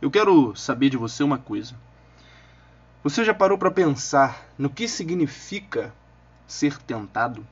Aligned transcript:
eu 0.00 0.10
quero 0.10 0.54
saber 0.54 0.90
de 0.90 0.96
você 0.96 1.22
uma 1.22 1.38
coisa. 1.38 1.74
Você 3.02 3.24
já 3.24 3.34
parou 3.34 3.58
para 3.58 3.70
pensar 3.70 4.46
no 4.56 4.70
que 4.70 4.88
significa 4.88 5.94
ser 6.46 6.78
tentado? 6.78 7.46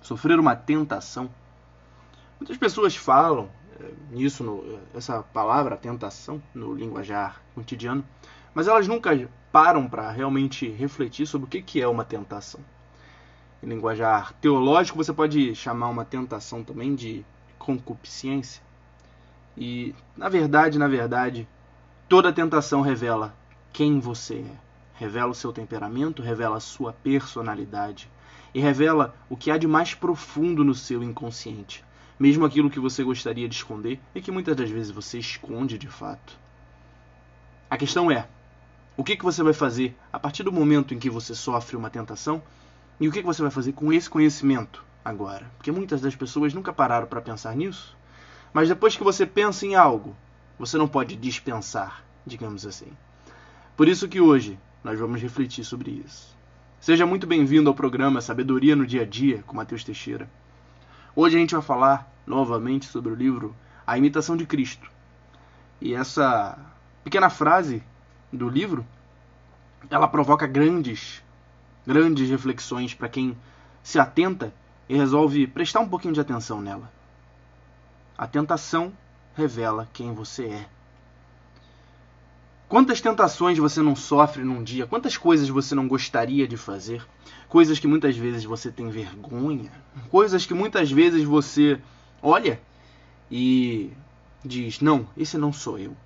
Sofrer 0.00 0.38
uma 0.38 0.54
tentação? 0.54 1.28
Muitas 2.38 2.56
pessoas 2.56 2.94
falam 2.94 3.50
é, 3.80 3.92
nisso, 4.10 4.44
no, 4.44 4.78
essa 4.94 5.22
palavra, 5.22 5.76
tentação, 5.76 6.42
no 6.54 6.74
linguajar 6.74 7.42
cotidiano, 7.54 8.04
mas 8.54 8.68
elas 8.68 8.86
nunca 8.86 9.10
param 9.50 9.88
para 9.88 10.10
realmente 10.10 10.68
refletir 10.68 11.26
sobre 11.26 11.46
o 11.46 11.62
que 11.62 11.80
é 11.80 11.88
uma 11.88 12.04
tentação. 12.04 12.60
Em 13.62 13.66
linguajar 13.66 14.32
teológico, 14.34 14.98
você 14.98 15.12
pode 15.12 15.54
chamar 15.54 15.88
uma 15.88 16.04
tentação 16.04 16.62
também 16.62 16.94
de 16.94 17.24
concupiscência. 17.58 18.62
E, 19.56 19.94
na 20.16 20.28
verdade, 20.28 20.78
na 20.78 20.86
verdade, 20.86 21.48
toda 22.08 22.32
tentação 22.32 22.80
revela 22.80 23.34
quem 23.72 23.98
você 24.00 24.36
é. 24.36 24.66
Revela 24.94 25.32
o 25.32 25.34
seu 25.34 25.52
temperamento, 25.52 26.22
revela 26.22 26.56
a 26.56 26.60
sua 26.60 26.92
personalidade 26.92 28.08
e 28.54 28.60
revela 28.60 29.14
o 29.28 29.36
que 29.36 29.50
há 29.50 29.58
de 29.58 29.66
mais 29.66 29.94
profundo 29.94 30.64
no 30.64 30.74
seu 30.74 31.02
inconsciente, 31.02 31.84
mesmo 32.18 32.46
aquilo 32.46 32.70
que 32.70 32.80
você 32.80 33.04
gostaria 33.04 33.46
de 33.46 33.54
esconder 33.54 34.00
e 34.14 34.22
que 34.22 34.30
muitas 34.30 34.56
das 34.56 34.70
vezes 34.70 34.90
você 34.90 35.18
esconde 35.18 35.76
de 35.76 35.88
fato. 35.88 36.38
A 37.68 37.76
questão 37.76 38.10
é: 38.10 38.26
o 38.96 39.04
que, 39.04 39.22
você 39.22 39.42
vai 39.42 39.52
fazer 39.52 39.94
a 40.10 40.18
partir 40.18 40.42
do 40.42 40.50
momento 40.50 40.94
em 40.94 40.98
que 40.98 41.10
você 41.10 41.34
sofre 41.34 41.76
uma 41.76 41.90
tentação 41.90 42.42
e 42.98 43.06
o 43.06 43.12
que 43.12 43.20
você 43.20 43.42
vai 43.42 43.50
fazer 43.50 43.72
com 43.72 43.92
esse 43.92 44.08
conhecimento 44.08 44.82
agora? 45.04 45.50
Porque 45.58 45.70
muitas 45.70 46.00
das 46.00 46.16
pessoas 46.16 46.54
nunca 46.54 46.72
pararam 46.72 47.06
para 47.06 47.20
pensar 47.20 47.54
nisso. 47.54 47.94
Mas 48.54 48.68
depois 48.68 48.96
que 48.96 49.04
você 49.04 49.26
pensa 49.26 49.66
em 49.66 49.74
algo, 49.74 50.16
você 50.58 50.76
não 50.78 50.88
pode 50.88 51.16
dispensar, 51.16 52.02
digamos 52.26 52.66
assim. 52.66 52.90
Por 53.76 53.88
isso 53.88 54.08
que 54.08 54.20
hoje 54.20 54.58
nós 54.82 54.98
vamos 54.98 55.20
refletir 55.20 55.64
sobre 55.64 55.90
isso. 55.90 56.36
Seja 56.80 57.04
muito 57.04 57.26
bem-vindo 57.26 57.68
ao 57.68 57.74
programa 57.74 58.20
Sabedoria 58.20 58.76
no 58.76 58.86
Dia 58.86 59.02
a 59.02 59.06
Dia 59.06 59.42
com 59.46 59.56
Mateus 59.56 59.84
Teixeira. 59.84 60.28
Hoje 61.14 61.36
a 61.36 61.40
gente 61.40 61.54
vai 61.54 61.62
falar 61.62 62.10
novamente 62.26 62.86
sobre 62.86 63.12
o 63.12 63.16
livro 63.16 63.54
A 63.86 63.98
Imitação 63.98 64.36
de 64.36 64.46
Cristo. 64.46 64.90
E 65.80 65.94
essa 65.94 66.58
pequena 67.04 67.28
frase 67.28 67.82
do 68.32 68.48
livro, 68.48 68.86
ela 69.90 70.08
provoca 70.08 70.46
grandes 70.46 71.22
grandes 71.86 72.28
reflexões 72.28 72.92
para 72.92 73.08
quem 73.08 73.36
se 73.82 73.98
atenta 73.98 74.52
e 74.88 74.96
resolve 74.96 75.46
prestar 75.46 75.80
um 75.80 75.88
pouquinho 75.88 76.12
de 76.12 76.20
atenção 76.20 76.60
nela. 76.60 76.90
A 78.18 78.26
tentação 78.26 78.92
revela 79.36 79.86
quem 79.92 80.14
você 80.14 80.46
é. 80.46 80.66
Quantas 82.68 83.00
tentações 83.00 83.58
você 83.58 83.80
não 83.80 83.94
sofre 83.94 84.42
num 84.42 84.64
dia? 84.64 84.86
Quantas 84.86 85.16
coisas 85.16 85.48
você 85.48 85.74
não 85.74 85.86
gostaria 85.86 86.48
de 86.48 86.56
fazer? 86.56 87.06
Coisas 87.48 87.78
que 87.78 87.86
muitas 87.86 88.16
vezes 88.16 88.44
você 88.44 88.72
tem 88.72 88.90
vergonha, 88.90 89.70
coisas 90.10 90.44
que 90.44 90.54
muitas 90.54 90.90
vezes 90.90 91.22
você 91.22 91.80
olha 92.20 92.60
e 93.30 93.92
diz: 94.44 94.80
"Não, 94.80 95.06
esse 95.16 95.38
não 95.38 95.52
sou 95.52 95.78
eu". 95.78 95.96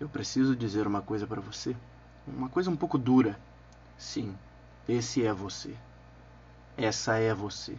Eu 0.00 0.08
preciso 0.08 0.56
dizer 0.56 0.86
uma 0.86 1.02
coisa 1.02 1.26
para 1.26 1.40
você, 1.40 1.76
uma 2.26 2.48
coisa 2.48 2.70
um 2.70 2.76
pouco 2.76 2.96
dura. 2.96 3.38
Sim, 3.98 4.34
esse 4.88 5.22
é 5.22 5.32
você. 5.32 5.74
Essa 6.78 7.16
é 7.16 7.34
você. 7.34 7.76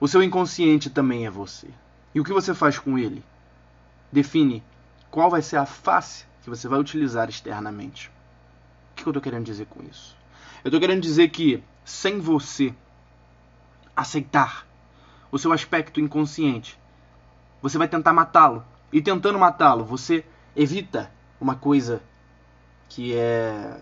O 0.00 0.08
seu 0.08 0.22
inconsciente 0.22 0.88
também 0.88 1.26
é 1.26 1.30
você. 1.30 1.68
E 2.14 2.20
o 2.20 2.24
que 2.24 2.32
você 2.32 2.54
faz 2.54 2.78
com 2.78 2.98
ele? 2.98 3.24
Define 4.10 4.62
qual 5.10 5.30
vai 5.30 5.42
ser 5.42 5.56
a 5.56 5.66
face 5.66 6.24
que 6.42 6.50
você 6.50 6.66
vai 6.68 6.78
utilizar 6.78 7.28
externamente. 7.28 8.10
O 8.92 8.96
que 8.96 9.06
eu 9.06 9.10
estou 9.10 9.22
querendo 9.22 9.44
dizer 9.44 9.66
com 9.66 9.82
isso? 9.82 10.16
Eu 10.64 10.68
estou 10.68 10.80
querendo 10.80 11.00
dizer 11.00 11.28
que 11.28 11.62
sem 11.84 12.20
você 12.20 12.74
aceitar 13.94 14.66
o 15.30 15.38
seu 15.38 15.52
aspecto 15.52 16.00
inconsciente, 16.00 16.78
você 17.62 17.78
vai 17.78 17.88
tentar 17.88 18.12
matá-lo. 18.12 18.64
E 18.92 19.00
tentando 19.00 19.38
matá-lo, 19.38 19.84
você 19.84 20.24
evita 20.56 21.10
uma 21.40 21.54
coisa 21.54 22.02
que 22.88 23.14
é 23.14 23.80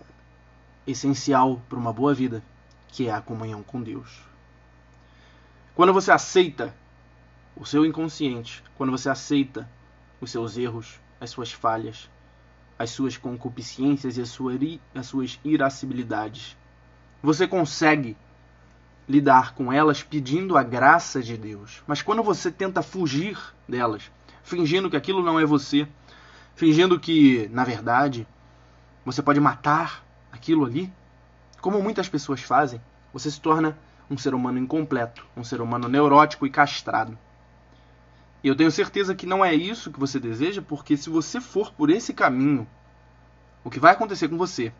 essencial 0.85 1.61
para 1.67 1.77
uma 1.77 1.91
boa 1.91 2.13
vida, 2.13 2.43
que 2.87 3.07
é 3.07 3.11
a 3.11 3.21
comunhão 3.21 3.63
com 3.63 3.81
Deus. 3.81 4.21
Quando 5.73 5.93
você 5.93 6.11
aceita 6.11 6.73
o 7.59 7.65
seu 7.65 7.85
inconsciente, 7.85 8.63
quando 8.77 8.91
você 8.91 9.09
aceita 9.09 9.69
os 10.21 10.31
seus 10.31 10.57
erros, 10.57 10.99
as 11.19 11.29
suas 11.29 11.51
falhas, 11.51 12.09
as 12.77 12.91
suas 12.91 13.17
concupiscências 13.17 14.17
e 14.17 14.21
as 14.21 14.29
suas, 14.29 14.57
as 14.95 15.05
suas 15.05 15.37
irascibilidades, 15.43 16.55
você 17.21 17.45
consegue 17.45 18.15
lidar 19.07 19.53
com 19.53 19.73
elas 19.73 20.01
pedindo 20.01 20.57
a 20.57 20.63
graça 20.63 21.21
de 21.21 21.35
Deus. 21.35 21.83
Mas 21.85 22.01
quando 22.01 22.23
você 22.23 22.49
tenta 22.49 22.81
fugir 22.81 23.37
delas, 23.67 24.09
fingindo 24.41 24.89
que 24.89 24.95
aquilo 24.95 25.21
não 25.21 25.37
é 25.37 25.45
você, 25.45 25.85
fingindo 26.55 26.97
que, 26.97 27.49
na 27.51 27.65
verdade, 27.65 28.25
você 29.03 29.21
pode 29.21 29.39
matar 29.41 30.05
aquilo 30.31 30.63
ali, 30.63 30.91
como 31.59 31.81
muitas 31.81 32.07
pessoas 32.07 32.41
fazem, 32.41 32.79
você 33.11 33.29
se 33.29 33.41
torna 33.41 33.77
um 34.09 34.17
ser 34.17 34.33
humano 34.33 34.59
incompleto, 34.59 35.25
um 35.35 35.43
ser 35.43 35.59
humano 35.59 35.89
neurótico 35.89 36.45
e 36.45 36.49
castrado. 36.49 37.17
E 38.43 38.47
eu 38.47 38.55
tenho 38.55 38.71
certeza 38.71 39.13
que 39.13 39.25
não 39.25 39.43
é 39.43 39.53
isso 39.53 39.91
que 39.91 39.99
você 39.99 40.19
deseja, 40.19 40.61
porque 40.61 40.95
se 40.95 41.09
você 41.09 41.41
for 41.41 41.73
por 41.73 41.89
esse 41.89 42.13
caminho, 42.13 42.67
o 43.63 43.69
que 43.69 43.79
vai 43.79 43.93
acontecer 43.93 44.29
com 44.29 44.37
você 44.37 44.71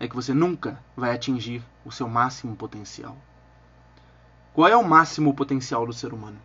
é 0.00 0.08
que 0.08 0.16
você 0.16 0.32
nunca 0.32 0.82
vai 0.96 1.14
atingir 1.14 1.62
o 1.84 1.92
seu 1.92 2.08
máximo 2.08 2.56
potencial. 2.56 3.16
Qual 4.54 4.68
é 4.68 4.76
o 4.76 4.84
máximo 4.84 5.34
potencial 5.34 5.86
do 5.86 5.92
ser 5.92 6.12
humano? 6.12 6.38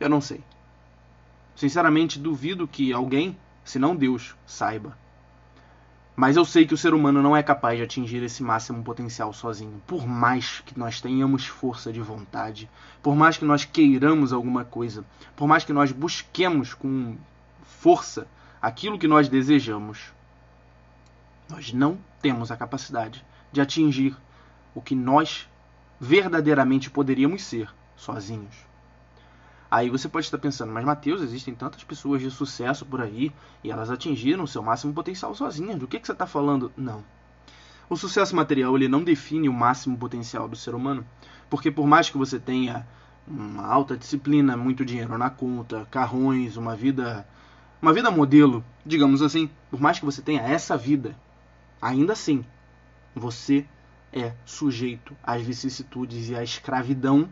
Eu 0.00 0.08
não 0.08 0.20
sei. 0.20 0.42
Sinceramente, 1.54 2.18
duvido 2.18 2.66
que 2.66 2.92
alguém, 2.92 3.38
se 3.64 3.78
não 3.78 3.94
Deus, 3.94 4.34
saiba. 4.46 4.96
Mas 6.14 6.36
eu 6.36 6.44
sei 6.44 6.66
que 6.66 6.74
o 6.74 6.76
ser 6.76 6.92
humano 6.92 7.22
não 7.22 7.36
é 7.36 7.42
capaz 7.42 7.78
de 7.78 7.84
atingir 7.84 8.22
esse 8.22 8.42
máximo 8.42 8.82
potencial 8.82 9.32
sozinho. 9.32 9.82
Por 9.86 10.06
mais 10.06 10.60
que 10.60 10.78
nós 10.78 11.00
tenhamos 11.00 11.46
força 11.46 11.90
de 11.90 12.00
vontade, 12.00 12.68
por 13.02 13.14
mais 13.14 13.38
que 13.38 13.44
nós 13.44 13.64
queiramos 13.64 14.32
alguma 14.32 14.64
coisa, 14.64 15.04
por 15.34 15.48
mais 15.48 15.64
que 15.64 15.72
nós 15.72 15.90
busquemos 15.90 16.74
com 16.74 17.16
força 17.62 18.26
aquilo 18.60 18.98
que 18.98 19.08
nós 19.08 19.28
desejamos, 19.28 20.12
nós 21.48 21.72
não 21.72 21.98
temos 22.20 22.50
a 22.50 22.56
capacidade 22.56 23.24
de 23.50 23.60
atingir 23.60 24.16
o 24.74 24.82
que 24.82 24.94
nós 24.94 25.48
verdadeiramente 25.98 26.90
poderíamos 26.90 27.42
ser 27.42 27.72
sozinhos. 27.96 28.71
Aí 29.72 29.88
você 29.88 30.06
pode 30.06 30.26
estar 30.26 30.36
pensando, 30.36 30.70
mas 30.70 30.84
Mateus, 30.84 31.22
existem 31.22 31.54
tantas 31.54 31.82
pessoas 31.82 32.20
de 32.20 32.30
sucesso 32.30 32.84
por 32.84 33.00
aí 33.00 33.32
e 33.64 33.70
elas 33.70 33.90
atingiram 33.90 34.44
o 34.44 34.46
seu 34.46 34.62
máximo 34.62 34.92
potencial 34.92 35.34
sozinhas. 35.34 35.78
Do 35.78 35.88
que, 35.88 35.98
que 35.98 36.06
você 36.06 36.12
está 36.12 36.26
falando? 36.26 36.70
Não. 36.76 37.02
O 37.88 37.96
sucesso 37.96 38.36
material 38.36 38.76
ele 38.76 38.86
não 38.86 39.02
define 39.02 39.48
o 39.48 39.52
máximo 39.52 39.96
potencial 39.96 40.46
do 40.46 40.56
ser 40.56 40.74
humano, 40.74 41.06
porque 41.48 41.70
por 41.70 41.86
mais 41.86 42.10
que 42.10 42.18
você 42.18 42.38
tenha 42.38 42.86
uma 43.26 43.66
alta 43.66 43.96
disciplina, 43.96 44.58
muito 44.58 44.84
dinheiro 44.84 45.16
na 45.16 45.30
conta, 45.30 45.88
carrões, 45.90 46.58
uma 46.58 46.76
vida, 46.76 47.26
uma 47.80 47.94
vida 47.94 48.10
modelo, 48.10 48.62
digamos 48.84 49.22
assim, 49.22 49.48
por 49.70 49.80
mais 49.80 49.98
que 49.98 50.04
você 50.04 50.20
tenha 50.20 50.42
essa 50.42 50.76
vida, 50.76 51.16
ainda 51.80 52.12
assim 52.12 52.44
você 53.14 53.64
é 54.12 54.34
sujeito 54.44 55.16
às 55.22 55.40
vicissitudes 55.40 56.28
e 56.28 56.36
à 56.36 56.44
escravidão 56.44 57.26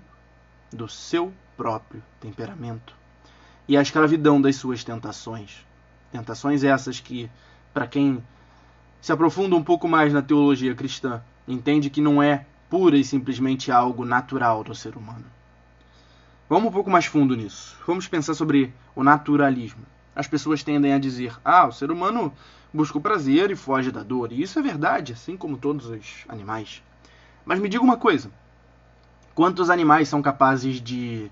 do 0.72 0.88
seu 0.88 1.34
próprio 1.60 2.03
temperamento 2.19 2.94
e 3.69 3.76
a 3.76 3.82
escravidão 3.82 4.41
das 4.41 4.56
suas 4.56 4.82
tentações. 4.82 5.62
Tentações 6.11 6.64
essas 6.64 7.00
que, 7.00 7.31
para 7.75 7.87
quem 7.87 8.25
se 8.99 9.12
aprofunda 9.12 9.55
um 9.55 9.62
pouco 9.62 9.87
mais 9.87 10.11
na 10.11 10.23
teologia 10.23 10.75
cristã, 10.75 11.23
entende 11.46 11.90
que 11.90 12.00
não 12.00 12.23
é 12.23 12.46
pura 12.70 12.96
e 12.96 13.05
simplesmente 13.05 13.70
algo 13.70 14.06
natural 14.06 14.64
do 14.64 14.75
ser 14.75 14.96
humano. 14.96 15.26
Vamos 16.49 16.70
um 16.70 16.73
pouco 16.73 16.88
mais 16.88 17.05
fundo 17.05 17.37
nisso. 17.37 17.76
Vamos 17.87 18.08
pensar 18.08 18.32
sobre 18.32 18.73
o 18.96 19.05
naturalismo. 19.05 19.84
As 20.17 20.26
pessoas 20.26 20.62
tendem 20.62 20.94
a 20.94 20.99
dizer: 20.99 21.37
ah, 21.44 21.67
o 21.67 21.73
ser 21.73 21.90
humano 21.90 22.32
busca 22.73 22.96
o 22.96 23.02
prazer 23.02 23.50
e 23.50 23.55
foge 23.55 23.93
da 23.93 24.02
dor. 24.02 24.32
E 24.32 24.40
isso 24.40 24.58
é 24.58 24.62
verdade, 24.62 25.12
assim 25.12 25.37
como 25.37 25.58
todos 25.58 25.84
os 25.84 26.25
animais. 26.26 26.82
Mas 27.44 27.58
me 27.61 27.69
diga 27.69 27.84
uma 27.84 27.99
coisa: 27.99 28.31
quantos 29.34 29.69
animais 29.69 30.08
são 30.08 30.23
capazes 30.23 30.81
de 30.81 31.31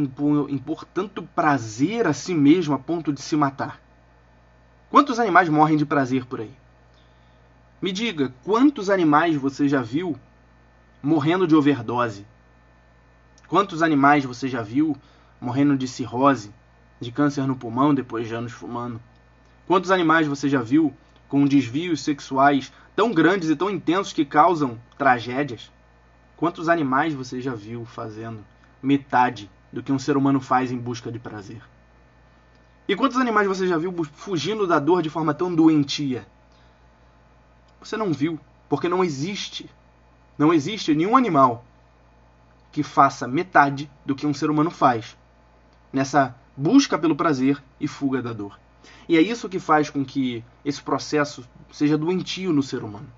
impor, 0.00 0.50
impor 0.50 0.84
tanto 0.84 1.22
prazer 1.22 2.06
a 2.06 2.12
si 2.12 2.34
mesmo 2.34 2.74
a 2.74 2.78
ponto 2.78 3.12
de 3.12 3.20
se 3.20 3.36
matar? 3.36 3.80
Quantos 4.90 5.18
animais 5.18 5.48
morrem 5.48 5.76
de 5.76 5.84
prazer 5.84 6.24
por 6.24 6.40
aí? 6.40 6.52
Me 7.80 7.92
diga, 7.92 8.32
quantos 8.44 8.88
animais 8.90 9.36
você 9.36 9.68
já 9.68 9.82
viu 9.82 10.18
morrendo 11.02 11.46
de 11.46 11.54
overdose? 11.54 12.26
Quantos 13.48 13.82
animais 13.82 14.24
você 14.24 14.48
já 14.48 14.62
viu 14.62 14.96
morrendo 15.40 15.76
de 15.76 15.86
cirrose, 15.86 16.52
de 17.00 17.12
câncer 17.12 17.46
no 17.46 17.56
pulmão 17.56 17.94
depois 17.94 18.26
de 18.26 18.34
anos 18.34 18.52
fumando? 18.52 19.00
Quantos 19.66 19.90
animais 19.90 20.26
você 20.26 20.48
já 20.48 20.62
viu 20.62 20.92
com 21.28 21.46
desvios 21.46 22.00
sexuais 22.00 22.72
tão 22.96 23.12
grandes 23.12 23.50
e 23.50 23.56
tão 23.56 23.70
intensos 23.70 24.12
que 24.12 24.24
causam 24.24 24.78
tragédias? 24.96 25.70
Quantos 26.36 26.68
animais 26.68 27.14
você 27.14 27.40
já 27.40 27.54
viu 27.54 27.84
fazendo 27.84 28.44
metade 28.82 29.50
do 29.72 29.82
que 29.82 29.92
um 29.92 29.98
ser 29.98 30.16
humano 30.16 30.40
faz 30.40 30.72
em 30.72 30.78
busca 30.78 31.10
de 31.10 31.18
prazer? 31.18 31.62
E 32.88 32.96
quantos 32.96 33.18
animais 33.18 33.46
você 33.46 33.66
já 33.66 33.76
viu 33.76 33.92
fugindo 34.04 34.66
da 34.66 34.78
dor 34.78 35.02
de 35.02 35.10
forma 35.10 35.34
tão 35.34 35.54
doentia? 35.54 36.26
Você 37.80 37.96
não 37.96 38.12
viu, 38.12 38.40
porque 38.68 38.88
não 38.88 39.04
existe. 39.04 39.68
Não 40.38 40.52
existe 40.52 40.94
nenhum 40.94 41.16
animal 41.16 41.64
que 42.72 42.82
faça 42.82 43.26
metade 43.26 43.90
do 44.06 44.14
que 44.14 44.26
um 44.26 44.34
ser 44.34 44.50
humano 44.50 44.70
faz 44.70 45.16
nessa 45.92 46.34
busca 46.56 46.98
pelo 46.98 47.16
prazer 47.16 47.62
e 47.80 47.86
fuga 47.86 48.22
da 48.22 48.32
dor. 48.32 48.58
E 49.08 49.16
é 49.16 49.20
isso 49.20 49.48
que 49.48 49.58
faz 49.58 49.90
com 49.90 50.04
que 50.04 50.44
esse 50.64 50.82
processo 50.82 51.46
seja 51.72 51.96
doentio 51.96 52.52
no 52.52 52.62
ser 52.62 52.82
humano. 52.82 53.08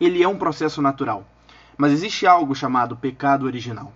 Ele 0.00 0.22
é 0.22 0.28
um 0.28 0.38
processo 0.38 0.80
natural, 0.80 1.26
mas 1.76 1.92
existe 1.92 2.26
algo 2.26 2.54
chamado 2.54 2.96
pecado 2.96 3.46
original. 3.46 3.92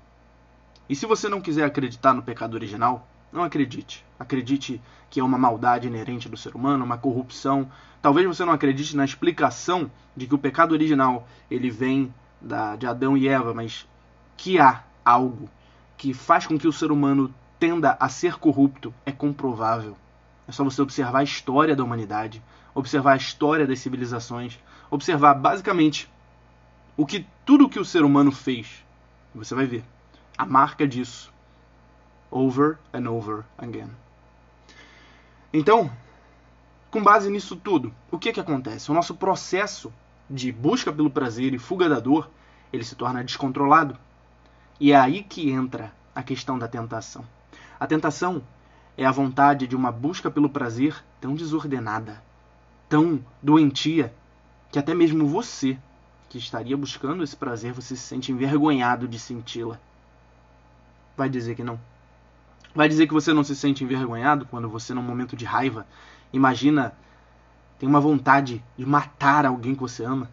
E 0.88 0.94
se 0.94 1.06
você 1.06 1.28
não 1.28 1.40
quiser 1.40 1.64
acreditar 1.64 2.12
no 2.12 2.22
pecado 2.22 2.54
original, 2.54 3.08
não 3.32 3.42
acredite. 3.42 4.04
Acredite 4.18 4.80
que 5.10 5.18
é 5.18 5.24
uma 5.24 5.38
maldade 5.38 5.88
inerente 5.88 6.28
do 6.28 6.36
ser 6.36 6.54
humano, 6.54 6.84
uma 6.84 6.98
corrupção. 6.98 7.70
Talvez 8.02 8.26
você 8.26 8.44
não 8.44 8.52
acredite 8.52 8.96
na 8.96 9.04
explicação 9.04 9.90
de 10.16 10.26
que 10.26 10.34
o 10.34 10.38
pecado 10.38 10.72
original 10.72 11.26
ele 11.50 11.70
vem 11.70 12.14
da, 12.40 12.76
de 12.76 12.86
Adão 12.86 13.16
e 13.16 13.26
Eva, 13.26 13.54
mas 13.54 13.88
que 14.36 14.60
há 14.60 14.84
algo 15.04 15.48
que 15.96 16.12
faz 16.12 16.46
com 16.46 16.58
que 16.58 16.68
o 16.68 16.72
ser 16.72 16.92
humano 16.92 17.34
tenda 17.58 17.96
a 17.98 18.08
ser 18.08 18.36
corrupto 18.36 18.92
é 19.06 19.12
comprovável. 19.12 19.96
É 20.46 20.52
só 20.52 20.62
você 20.62 20.82
observar 20.82 21.20
a 21.20 21.24
história 21.24 21.74
da 21.74 21.82
humanidade, 21.82 22.42
observar 22.74 23.12
a 23.12 23.16
história 23.16 23.66
das 23.66 23.78
civilizações, 23.78 24.58
observar 24.90 25.34
basicamente 25.34 26.10
o 26.96 27.06
que 27.06 27.26
tudo 27.44 27.68
que 27.68 27.80
o 27.80 27.84
ser 27.84 28.04
humano 28.04 28.30
fez. 28.30 28.84
Você 29.34 29.54
vai 29.54 29.66
ver 29.66 29.84
a 30.36 30.44
marca 30.44 30.86
disso 30.86 31.32
over 32.30 32.78
and 32.92 33.08
over 33.08 33.44
again. 33.56 33.90
Então, 35.52 35.90
com 36.90 37.02
base 37.02 37.30
nisso 37.30 37.54
tudo, 37.54 37.94
o 38.10 38.18
que 38.18 38.32
que 38.32 38.40
acontece? 38.40 38.90
O 38.90 38.94
nosso 38.94 39.14
processo 39.14 39.92
de 40.28 40.50
busca 40.50 40.92
pelo 40.92 41.10
prazer 41.10 41.54
e 41.54 41.58
fuga 41.58 41.88
da 41.88 42.00
dor, 42.00 42.28
ele 42.72 42.84
se 42.84 42.96
torna 42.96 43.22
descontrolado. 43.22 43.96
E 44.80 44.90
é 44.90 44.96
aí 44.96 45.22
que 45.22 45.50
entra 45.50 45.92
a 46.14 46.22
questão 46.22 46.58
da 46.58 46.66
tentação. 46.66 47.24
A 47.78 47.86
tentação 47.86 48.42
é 48.96 49.04
a 49.04 49.12
vontade 49.12 49.66
de 49.66 49.76
uma 49.76 49.92
busca 49.92 50.30
pelo 50.30 50.48
prazer 50.48 51.04
tão 51.20 51.34
desordenada, 51.34 52.22
tão 52.88 53.24
doentia, 53.40 54.12
que 54.72 54.78
até 54.78 54.92
mesmo 54.92 55.26
você, 55.26 55.78
que 56.28 56.38
estaria 56.38 56.76
buscando 56.76 57.22
esse 57.22 57.36
prazer, 57.36 57.72
você 57.72 57.94
se 57.94 58.02
sente 58.02 58.32
envergonhado 58.32 59.06
de 59.06 59.18
senti-la. 59.20 59.78
Vai 61.16 61.28
dizer 61.28 61.54
que 61.54 61.64
não. 61.64 61.78
Vai 62.74 62.88
dizer 62.88 63.06
que 63.06 63.14
você 63.14 63.32
não 63.32 63.44
se 63.44 63.54
sente 63.54 63.84
envergonhado 63.84 64.46
quando 64.46 64.68
você, 64.68 64.92
num 64.92 65.02
momento 65.02 65.36
de 65.36 65.44
raiva, 65.44 65.86
imagina, 66.32 66.92
tem 67.78 67.88
uma 67.88 68.00
vontade 68.00 68.64
de 68.76 68.84
matar 68.84 69.46
alguém 69.46 69.74
que 69.74 69.80
você 69.80 70.04
ama. 70.04 70.28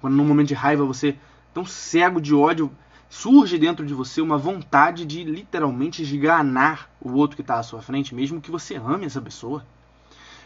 Quando, 0.00 0.14
num 0.14 0.24
momento 0.24 0.48
de 0.48 0.54
raiva, 0.54 0.84
você, 0.84 1.16
tão 1.52 1.64
cego 1.64 2.20
de 2.20 2.34
ódio, 2.34 2.70
surge 3.08 3.58
dentro 3.58 3.84
de 3.84 3.92
você 3.92 4.20
uma 4.20 4.38
vontade 4.38 5.04
de 5.04 5.24
literalmente 5.24 6.02
esganar 6.02 6.88
o 7.00 7.12
outro 7.12 7.36
que 7.36 7.42
está 7.42 7.58
à 7.58 7.62
sua 7.62 7.82
frente, 7.82 8.14
mesmo 8.14 8.40
que 8.40 8.50
você 8.50 8.76
ame 8.76 9.06
essa 9.06 9.20
pessoa. 9.20 9.66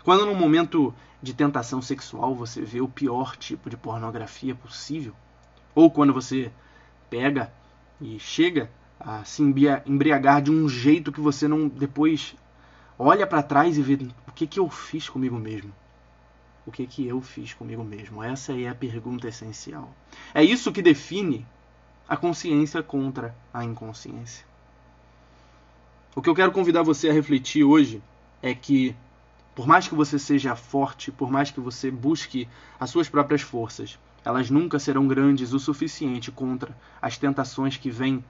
Quando 0.03 0.25
num 0.25 0.35
momento 0.35 0.95
de 1.23 1.35
tentação 1.35 1.83
sexual 1.83 2.35
você 2.35 2.63
vê 2.63 2.81
o 2.81 2.89
pior 2.89 3.37
tipo 3.37 3.69
de 3.69 3.77
pornografia 3.77 4.55
possível, 4.55 5.15
ou 5.75 5.91
quando 5.91 6.13
você 6.13 6.51
pega 7.11 7.53
e 8.01 8.19
chega 8.19 8.71
a 8.99 9.25
se 9.25 9.43
embriagar 9.43 10.43
de 10.43 10.51
um 10.51 10.69
jeito 10.69 11.13
que 11.13 11.21
você 11.21 11.47
não 11.47 11.69
depois 11.69 12.35
olha 12.99 13.27
para 13.27 13.43
trás 13.43 13.77
e 13.77 13.83
vê 13.83 13.99
o 14.27 14.33
que 14.33 14.47
que 14.47 14.59
eu 14.59 14.69
fiz 14.71 15.09
comigo 15.09 15.37
mesmo. 15.37 15.73
O 16.67 16.73
que 16.73 16.87
que 16.87 17.07
eu 17.07 17.21
fiz 17.21 17.55
comigo 17.55 17.85
mesmo? 17.85 18.23
Essa 18.23 18.53
é 18.59 18.69
a 18.69 18.75
pergunta 18.75 19.29
essencial. 19.29 19.95
É 20.35 20.43
isso 20.43 20.73
que 20.73 20.83
define 20.83 21.47
a 22.09 22.17
consciência 22.17 22.83
contra 22.83 23.37
a 23.53 23.65
inconsciência. 23.65 24.45
O 26.15 26.23
que 26.23 26.29
eu 26.29 26.35
quero 26.35 26.51
convidar 26.51 26.83
você 26.83 27.09
a 27.09 27.13
refletir 27.13 27.63
hoje 27.63 28.03
é 28.43 28.55
que, 28.55 28.97
por 29.55 29.67
mais 29.67 29.87
que 29.87 29.95
você 29.95 30.19
seja 30.19 30.57
forte, 30.57 31.13
por 31.13 31.31
mais 31.31 31.51
que 31.51 31.61
você 31.61 31.91
busque 31.91 32.49
as 32.81 32.91
suas 32.91 33.09
próprias 33.09 33.43
forças, 33.43 33.99
elas 34.25 34.51
nunca 34.51 34.79
serão 34.79 35.07
grandes 35.07 35.53
o 35.53 35.61
suficiente 35.61 36.33
contra 36.33 36.77
as 37.01 37.17
tentações 37.17 37.77
que 37.77 37.91
vêm 37.91 38.25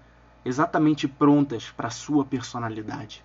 exatamente 0.46 1.08
prontas 1.08 1.70
para 1.70 1.88
a 1.88 1.90
sua 1.90 2.24
personalidade. 2.24 3.24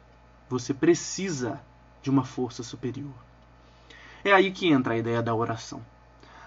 Você 0.49 0.73
precisa 0.73 1.61
de 2.01 2.09
uma 2.09 2.23
força 2.23 2.63
superior. 2.63 3.13
É 4.23 4.33
aí 4.33 4.51
que 4.51 4.67
entra 4.71 4.95
a 4.95 4.97
ideia 4.97 5.21
da 5.21 5.33
oração. 5.33 5.85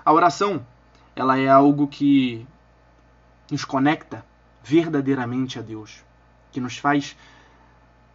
A 0.04 0.12
oração, 0.12 0.66
ela 1.14 1.38
é 1.38 1.48
algo 1.48 1.86
que 1.86 2.44
nos 3.48 3.64
conecta 3.64 4.26
verdadeiramente 4.64 5.60
a 5.60 5.62
Deus, 5.62 6.04
que 6.50 6.60
nos 6.60 6.76
faz 6.76 7.16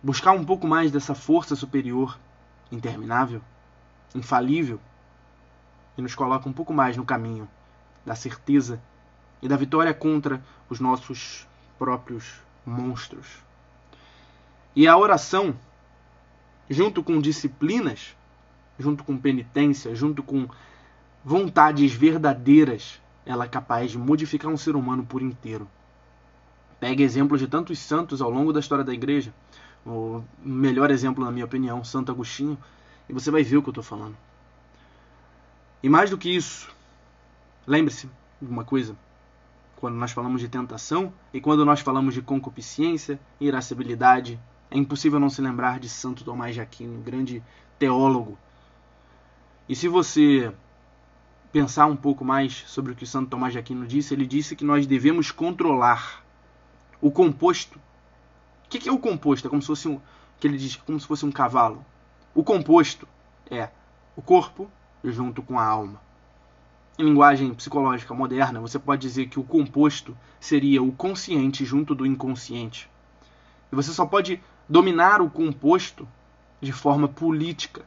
buscar 0.03 0.33
um 0.33 0.44
pouco 0.44 0.67
mais 0.67 0.91
dessa 0.91 1.15
força 1.15 1.56
superior, 1.56 2.19
interminável, 2.69 3.41
infalível, 4.13 4.81
e 5.97 6.01
nos 6.01 6.13
coloca 6.13 6.47
um 6.50 6.53
pouco 6.53 6.73
mais 6.73 6.97
no 6.97 7.06
caminho 7.06 7.47
da 8.06 8.15
certeza 8.15 8.81
e 9.41 9.47
da 9.47 9.56
vitória 9.56 9.94
contra 9.94 10.44
os 10.69 10.81
nossos 10.81 11.47
próprios 11.77 12.49
monstros. 12.69 13.27
E 14.75 14.88
a 14.88 14.98
oração, 14.98 15.56
junto 16.69 17.04
com 17.04 17.19
disciplinas, 17.19 18.16
junto 18.77 19.04
com 19.04 19.18
penitência, 19.18 19.94
junto 19.95 20.24
com 20.24 20.48
vontades 21.24 21.92
verdadeiras, 21.92 23.01
ela 23.25 23.45
é 23.45 23.48
capaz 23.48 23.92
de 23.92 23.98
modificar 23.98 24.51
um 24.51 24.57
ser 24.57 24.75
humano 24.75 25.06
por 25.06 25.21
inteiro. 25.21 25.68
Pegue 26.80 27.04
exemplos 27.04 27.42
de 27.42 27.48
tantos 27.48 27.77
santos 27.80 28.21
ao 28.21 28.30
longo 28.30 28.54
da 28.54 28.60
história 28.60 28.86
da 28.86 28.94
igreja. 28.94 29.33
O 29.86 30.24
melhor 30.42 30.92
exemplo, 30.92 31.25
na 31.25 31.31
minha 31.31 31.45
opinião, 31.45 31.83
Santo 31.83 32.12
Agostinho, 32.12 32.57
e 33.10 33.13
você 33.13 33.30
vai 33.30 33.44
ver 33.44 33.57
o 33.57 33.61
que 33.61 33.69
eu 33.69 33.71
estou 33.71 33.83
falando. 33.83 34.16
E 35.83 35.90
mais 35.90 36.09
do 36.09 36.18
que 36.18 36.33
isso, 36.33 36.69
lembre-se 37.68 38.09
de 38.42 38.49
uma 38.49 38.64
coisa: 38.64 38.95
quando 39.80 39.95
nós 39.95 40.12
falamos 40.12 40.42
de 40.42 40.50
tentação 40.50 41.14
e 41.33 41.40
quando 41.40 41.64
nós 41.64 41.80
falamos 41.80 42.14
de 42.14 42.21
concupiscência, 42.21 43.18
irascibilidade, 43.40 44.38
é 44.69 44.78
impossível 44.78 45.19
não 45.19 45.30
se 45.30 45.42
lembrar 45.42 45.80
de 45.80 45.88
Santo 45.88 46.24
Tomás 46.24 46.54
de 46.54 46.59
Aquino, 46.59 47.02
grande 47.02 47.42
teólogo. 47.80 48.38
E 49.69 49.76
se 49.76 49.88
você 49.88 50.54
pensar 51.52 51.86
um 51.86 51.95
pouco 51.95 52.26
mais 52.26 52.66
sobre 52.68 52.92
o 52.92 52.95
que 52.95 53.06
Santo 53.06 53.30
Tomás 53.30 53.54
de 53.54 53.59
Aquino 53.59 53.88
disse, 53.88 54.14
ele 54.14 54.28
disse 54.28 54.54
que 54.54 54.66
nós 54.66 54.86
devemos 54.86 55.31
controlar 55.31 56.26
o 57.00 57.09
composto. 57.09 57.80
O 58.66 58.69
que 58.69 58.90
é 58.90 58.92
o 58.92 59.00
composto? 59.00 59.48
É 59.48 59.50
como 59.50 59.62
se 59.62 59.68
fosse 59.68 59.88
um, 59.88 60.00
que 60.42 60.45
ele 60.45 60.57
diz, 60.57 60.76
como 60.76 61.00
se 61.00 61.07
fosse 61.07 61.26
um 61.26 61.31
cavalo. 61.31 61.86
O 62.36 62.44
composto 62.44 63.07
é 63.50 63.69
o 64.14 64.21
corpo 64.21 64.69
junto 65.04 65.42
com 65.42 65.57
a 65.57 65.64
alma. 65.64 66.08
Em 66.99 67.06
linguagem 67.06 67.53
psicológica 67.53 68.13
moderna, 68.13 68.59
você 68.59 68.77
pode 68.77 69.01
dizer 69.01 69.29
que 69.29 69.39
o 69.39 69.44
composto 69.44 70.18
seria 70.37 70.83
o 70.83 70.91
consciente 70.91 71.63
junto 71.63 71.95
do 71.95 72.06
inconsciente. 72.06 72.89
E 73.71 73.75
você 73.75 73.94
só 73.94 74.06
pode 74.06 74.44
dominar 74.68 75.21
o 75.21 75.29
composto 75.29 76.06
de 76.59 76.73
forma 76.73 77.07
política. 77.07 77.85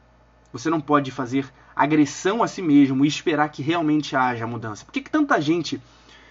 Você 0.50 0.70
não 0.70 0.80
pode 0.80 1.10
fazer 1.10 1.52
agressão 1.76 2.42
a 2.42 2.48
si 2.48 2.62
mesmo 2.62 3.04
e 3.04 3.08
esperar 3.08 3.50
que 3.50 3.60
realmente 3.60 4.16
haja 4.16 4.46
mudança. 4.46 4.82
Por 4.82 4.92
que, 4.92 5.02
que 5.02 5.10
tanta 5.10 5.38
gente 5.42 5.78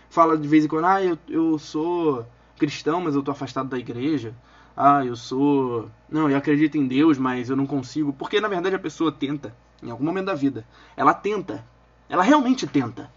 fala 0.10 0.36
de 0.36 0.48
vez 0.48 0.66
em 0.66 0.68
quando, 0.68 0.86
ah, 0.86 1.04
eu, 1.04 1.20
eu 1.30 1.60
sou 1.60 2.26
cristão, 2.58 3.00
mas 3.00 3.14
eu 3.14 3.20
estou 3.20 3.32
afastado 3.32 3.70
da 3.70 3.78
igreja? 3.78 4.34
Ah, 4.76 5.06
eu 5.06 5.16
sou. 5.16 5.88
Não, 6.10 6.28
eu 6.28 6.36
acredito 6.36 6.80
em 6.80 6.88
Deus, 6.88 7.20
mas 7.20 7.48
eu 7.48 7.56
não 7.56 7.68
consigo. 7.68 8.12
Porque 8.12 8.42
na 8.42 8.48
verdade 8.48 8.76
a 8.76 8.80
pessoa 8.80 9.12
tenta, 9.12 9.56
em 9.84 9.92
algum 9.92 10.04
momento 10.04 10.26
da 10.26 10.34
vida, 10.34 10.66
ela 10.98 11.14
tenta 11.14 11.64
ela 12.12 12.24
realmente 12.24 12.68
tenta 12.68 13.10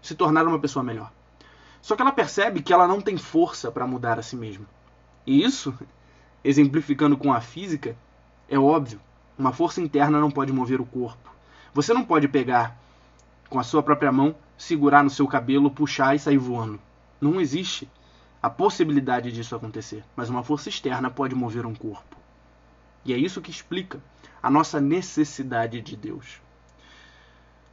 se 0.00 0.14
tornar 0.14 0.46
uma 0.46 0.58
pessoa 0.58 0.82
melhor. 0.82 1.12
Só 1.82 1.94
que 1.94 2.00
ela 2.00 2.10
percebe 2.10 2.62
que 2.62 2.72
ela 2.72 2.88
não 2.88 2.98
tem 2.98 3.18
força 3.18 3.70
para 3.70 3.86
mudar 3.86 4.18
a 4.18 4.22
si 4.22 4.34
mesma. 4.34 4.64
E 5.26 5.44
isso, 5.44 5.78
exemplificando 6.42 7.14
com 7.14 7.30
a 7.30 7.42
física, 7.42 7.94
é 8.48 8.58
óbvio. 8.58 8.98
Uma 9.38 9.52
força 9.52 9.82
interna 9.82 10.18
não 10.18 10.30
pode 10.30 10.50
mover 10.50 10.80
o 10.80 10.86
corpo. 10.86 11.30
Você 11.74 11.92
não 11.92 12.02
pode 12.02 12.26
pegar 12.26 12.74
com 13.50 13.60
a 13.60 13.62
sua 13.62 13.82
própria 13.82 14.10
mão, 14.10 14.34
segurar 14.56 15.04
no 15.04 15.10
seu 15.10 15.28
cabelo, 15.28 15.70
puxar 15.70 16.14
e 16.16 16.18
sair 16.18 16.38
voando. 16.38 16.80
Não 17.20 17.38
existe 17.38 17.86
a 18.42 18.48
possibilidade 18.48 19.30
disso 19.30 19.54
acontecer. 19.54 20.02
Mas 20.16 20.30
uma 20.30 20.42
força 20.42 20.70
externa 20.70 21.10
pode 21.10 21.34
mover 21.34 21.66
um 21.66 21.74
corpo. 21.74 22.16
E 23.04 23.12
é 23.12 23.18
isso 23.18 23.42
que 23.42 23.50
explica 23.50 24.00
a 24.42 24.50
nossa 24.50 24.80
necessidade 24.80 25.82
de 25.82 25.94
Deus. 25.94 26.45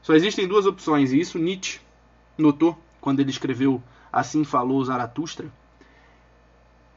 Só 0.03 0.13
existem 0.13 0.45
duas 0.45 0.65
opções, 0.65 1.13
e 1.13 1.19
isso 1.19 1.39
Nietzsche 1.39 1.79
notou 2.37 2.77
quando 2.99 3.21
ele 3.21 3.29
escreveu 3.29 3.81
Assim 4.11 4.43
Falou 4.43 4.83
Zaratustra. 4.83 5.49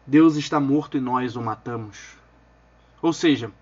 Deus 0.05 0.35
está 0.37 0.59
morto 0.59 0.97
e 0.97 1.01
nós 1.01 1.37
o 1.37 1.41
matamos. 1.41 2.17
Ou 3.01 3.13
seja, 3.13 3.53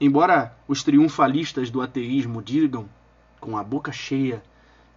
embora 0.00 0.56
os 0.66 0.82
triunfalistas 0.82 1.70
do 1.70 1.82
ateísmo 1.82 2.42
digam, 2.42 2.88
com 3.38 3.58
a 3.58 3.62
boca 3.62 3.92
cheia, 3.92 4.42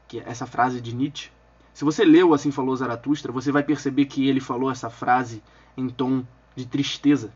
que 0.07 0.19
essa 0.21 0.45
frase 0.45 0.79
de 0.79 0.95
Nietzsche, 0.95 1.29
se 1.73 1.83
você 1.83 2.05
leu 2.05 2.33
Assim 2.33 2.49
Falou 2.49 2.75
Zaratustra, 2.75 3.31
você 3.31 3.51
vai 3.51 3.61
perceber 3.61 4.05
que 4.05 4.25
ele 4.25 4.39
falou 4.39 4.71
essa 4.71 4.89
frase 4.89 5.43
em 5.75 5.89
tom 5.89 6.25
de 6.55 6.65
tristeza. 6.65 7.33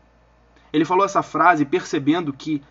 Ele 0.72 0.86
falou 0.86 1.04
essa 1.04 1.22
frase 1.22 1.66
percebendo 1.66 2.32
que, 2.32 2.62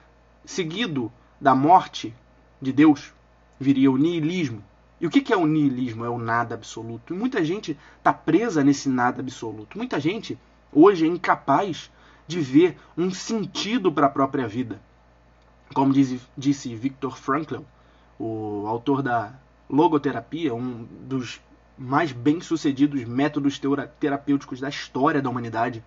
seguido 0.44 1.12
da 1.40 1.54
morte 1.54 2.14
de 2.60 2.74
Deus, 2.74 3.15
viria 3.60 3.92
o 3.92 3.98
niilismo. 3.98 4.64
E 5.00 5.08
o 5.08 5.10
que 5.10 5.34
é 5.34 5.38
o 5.38 5.46
niilismo? 5.46 6.06
É 6.06 6.10
o 6.10 6.18
nada 6.18 6.56
absoluto. 6.56 7.14
E 7.14 7.18
muita 7.18 7.44
gente 7.44 7.78
está 7.98 8.14
presa 8.14 8.64
nesse 8.64 8.88
nada 8.90 9.22
absoluto. 9.22 9.78
Muita 9.78 10.00
gente 10.00 10.38
hoje 10.72 11.06
é 11.06 11.08
incapaz 11.08 11.92
de 12.28 12.40
ver 12.40 12.78
um 12.98 13.12
sentido 13.12 13.92
para 13.92 14.08
a 14.08 14.10
própria 14.10 14.48
vida. 14.48 14.82
Como 15.74 15.94
diz, 15.94 16.22
disse 16.38 16.74
Viktor 16.76 17.18
Frankl, 17.18 17.62
o 18.20 18.66
autor 18.68 19.02
da 19.02 19.34
logoterapia, 19.70 20.54
um 20.54 20.88
dos 21.02 21.42
mais 21.78 22.12
bem-sucedidos 22.12 23.04
métodos 23.04 23.60
terapêuticos 24.00 24.60
da 24.60 24.70
história 24.70 25.22
da 25.22 25.30
humanidade. 25.30 25.84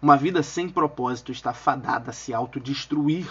Uma 0.00 0.16
vida 0.16 0.42
sem 0.42 0.68
propósito 0.68 1.30
está 1.30 1.52
fadada 1.52 2.10
a 2.10 2.12
se 2.12 2.34
autodestruir. 2.34 3.28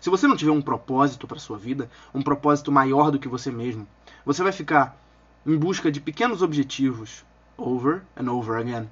Se 0.00 0.10
você 0.10 0.26
não 0.26 0.36
tiver 0.36 0.52
um 0.52 0.62
propósito 0.62 1.26
para 1.26 1.38
sua 1.38 1.58
vida, 1.58 1.90
um 2.14 2.22
propósito 2.22 2.70
maior 2.70 3.10
do 3.10 3.18
que 3.18 3.28
você 3.28 3.50
mesmo, 3.50 3.86
você 4.24 4.42
vai 4.42 4.52
ficar 4.52 5.00
em 5.44 5.56
busca 5.56 5.90
de 5.90 6.00
pequenos 6.00 6.42
objetivos, 6.42 7.24
over 7.56 8.02
and 8.16 8.30
over 8.30 8.58
again, 8.58 8.88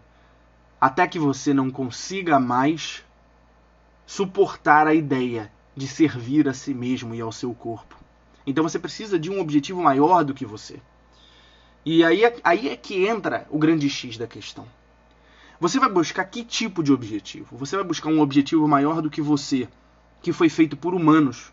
até 0.81 1.07
que 1.07 1.19
você 1.19 1.53
não 1.53 1.71
consiga 1.71 2.39
mais 2.39 3.05
suportar 4.07 4.87
a 4.87 4.95
ideia 4.95 5.51
de 5.77 5.89
servir 5.89 6.49
a 6.49 6.55
si 6.55 6.73
mesmo 6.73 7.15
e 7.15 7.21
ao 7.21 7.33
seu 7.33 7.53
corpo. 7.55 7.97
Então 8.47 8.63
você 8.63 8.79
precisa 8.79 9.19
de 9.19 9.31
um 9.31 9.41
objetivo 9.41 9.83
maior 9.83 10.25
do 10.25 10.35
que 10.35 10.45
você. 10.45 10.81
E 11.85 12.05
aí, 12.05 12.25
é, 12.25 12.37
aí 12.43 12.69
é 12.69 12.77
que 12.77 13.07
entra 13.07 13.47
o 13.51 13.59
grande 13.59 13.89
X 13.91 14.17
da 14.17 14.27
questão. 14.27 14.67
Você 15.61 15.79
vai 15.79 15.89
buscar 15.89 16.25
que 16.25 16.45
tipo 16.45 16.83
de 16.83 16.93
objetivo? 16.93 17.57
Você 17.57 17.77
vai 17.77 17.85
buscar 17.85 18.11
um 18.11 18.21
objetivo 18.21 18.67
maior 18.67 19.01
do 19.01 19.11
que 19.11 19.23
você, 19.23 19.69
que 20.25 20.33
foi 20.33 20.49
feito 20.49 20.75
por 20.75 20.95
humanos? 20.95 21.52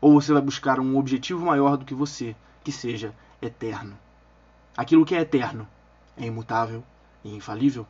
Ou 0.00 0.20
você 0.20 0.32
vai 0.32 0.42
buscar 0.42 0.80
um 0.80 0.98
objetivo 0.98 1.46
maior 1.46 1.76
do 1.76 1.84
que 1.84 1.94
você, 1.94 2.34
que 2.64 2.72
seja 2.72 3.14
eterno? 3.40 3.96
Aquilo 4.76 5.04
que 5.04 5.14
é 5.14 5.20
eterno 5.20 5.68
é 6.16 6.24
imutável 6.26 6.82
e 7.22 7.32
infalível. 7.32 7.86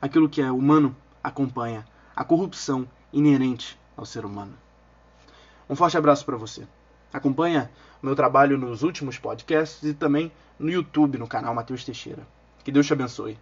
Aquilo 0.00 0.30
que 0.30 0.40
é 0.40 0.50
humano 0.50 0.96
acompanha 1.22 1.86
a 2.16 2.24
corrupção 2.24 2.88
inerente 3.12 3.78
ao 3.94 4.06
ser 4.06 4.24
humano. 4.24 4.54
Um 5.68 5.76
forte 5.76 5.98
abraço 5.98 6.24
para 6.24 6.38
você. 6.38 6.66
Acompanha 7.12 7.70
o 8.02 8.06
meu 8.06 8.16
trabalho 8.16 8.56
nos 8.56 8.82
últimos 8.82 9.18
podcasts 9.18 9.82
e 9.82 9.92
também 9.92 10.32
no 10.58 10.70
YouTube, 10.70 11.18
no 11.18 11.28
canal 11.28 11.54
Matheus 11.54 11.84
Teixeira. 11.84 12.26
Que 12.64 12.72
Deus 12.72 12.86
te 12.86 12.94
abençoe. 12.94 13.38